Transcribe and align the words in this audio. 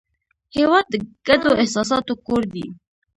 هېواد 0.57 0.85
د 0.89 0.95
ګډو 1.27 1.51
احساساتو 1.61 2.13
کور 2.25 2.43
دی. 2.53 2.65